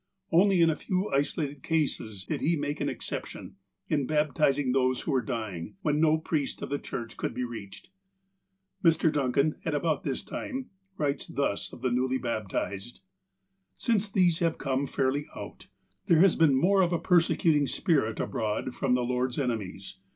Only 0.31 0.61
in 0.63 0.71
a 0.71 0.75
few 0.75 1.09
isolated 1.09 1.61
cases 1.61 2.25
did 2.25 2.41
he 2.41 2.55
make 2.55 2.81
an 2.81 2.89
exception, 2.89 3.57
in 3.87 4.07
baptizing 4.07 4.71
those 4.71 5.01
who 5.01 5.11
were 5.11 5.21
dying, 5.21 5.75
when 5.83 6.01
no 6.01 6.17
priest 6.17 6.63
of 6.63 6.71
the 6.71 6.79
Church 6.79 7.15
could 7.17 7.35
be 7.35 7.43
reached. 7.43 7.89
Mr. 8.83 9.13
Duncan, 9.13 9.57
at 9.63 9.75
about 9.75 10.01
this 10.03 10.23
time, 10.23 10.71
writes 10.97 11.27
thus 11.27 11.71
of 11.71 11.83
the 11.83 11.91
newly 11.91 12.17
baptized:" 12.17 13.01
Since 13.77 14.11
these 14.11 14.39
have 14.39 14.57
come 14.57 14.87
fairly 14.87 15.27
out, 15.35 15.67
there 16.07 16.21
has 16.21 16.35
been 16.35 16.55
more 16.55 16.81
of 16.81 16.91
a 16.93 16.97
persecuting 16.97 17.67
spirit 17.67 18.19
abroad 18.19 18.73
from 18.73 18.95
the 18.95 19.03
Lord's 19.03 19.37
enemies. 19.37 19.99